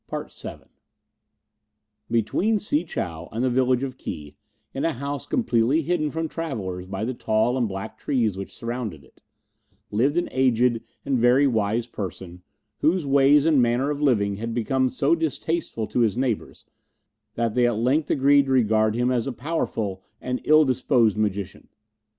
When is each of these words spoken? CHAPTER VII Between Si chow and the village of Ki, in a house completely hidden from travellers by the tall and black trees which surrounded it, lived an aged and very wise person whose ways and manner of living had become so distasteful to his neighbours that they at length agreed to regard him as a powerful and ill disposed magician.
CHAPTER 0.09 0.55
VII 0.57 0.65
Between 2.09 2.57
Si 2.57 2.83
chow 2.85 3.29
and 3.31 3.43
the 3.45 3.51
village 3.51 3.83
of 3.83 3.99
Ki, 3.99 4.35
in 4.73 4.83
a 4.83 4.93
house 4.93 5.27
completely 5.27 5.83
hidden 5.83 6.09
from 6.09 6.27
travellers 6.27 6.87
by 6.87 7.05
the 7.05 7.13
tall 7.13 7.55
and 7.55 7.67
black 7.67 7.99
trees 7.99 8.35
which 8.35 8.55
surrounded 8.55 9.03
it, 9.03 9.21
lived 9.91 10.17
an 10.17 10.27
aged 10.31 10.81
and 11.05 11.19
very 11.19 11.45
wise 11.45 11.85
person 11.85 12.41
whose 12.79 13.05
ways 13.05 13.45
and 13.45 13.61
manner 13.61 13.91
of 13.91 14.01
living 14.01 14.37
had 14.37 14.55
become 14.55 14.89
so 14.89 15.13
distasteful 15.13 15.85
to 15.85 15.99
his 15.99 16.17
neighbours 16.17 16.65
that 17.35 17.53
they 17.53 17.67
at 17.67 17.77
length 17.77 18.09
agreed 18.09 18.47
to 18.47 18.51
regard 18.51 18.95
him 18.95 19.11
as 19.11 19.27
a 19.27 19.31
powerful 19.31 20.01
and 20.19 20.41
ill 20.45 20.65
disposed 20.65 21.15
magician. 21.15 21.69